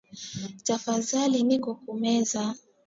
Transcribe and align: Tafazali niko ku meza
Tafazali 0.67 1.37
niko 1.47 1.71
ku 1.81 1.91
meza 2.01 2.41